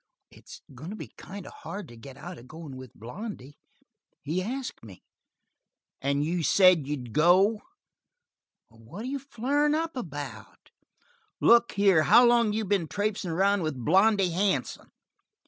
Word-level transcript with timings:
"It's 0.31 0.63
going 0.73 0.89
to 0.89 0.95
be 0.95 1.09
kind 1.15 1.45
of 1.45 1.53
hard 1.53 1.87
to 1.89 1.95
get 1.95 2.17
out 2.17 2.39
of 2.39 2.47
going 2.47 2.75
with 2.75 2.91
Blondy. 2.95 3.59
He 4.23 4.41
asked 4.41 4.83
me." 4.83 5.03
"And 6.01 6.25
you 6.25 6.41
said 6.41 6.87
you'd 6.87 7.13
go?" 7.13 7.61
"What 8.69 9.03
are 9.03 9.07
you 9.07 9.19
flarin' 9.19 9.75
up 9.75 9.95
about?" 9.95 10.71
"Look 11.39 11.73
here, 11.73 12.01
how 12.01 12.25
long 12.25 12.47
have 12.47 12.55
you 12.55 12.65
been 12.65 12.87
traipsin' 12.87 13.29
around 13.29 13.61
with 13.61 13.75
Blondy 13.77 14.31
Hansen?" 14.31 14.89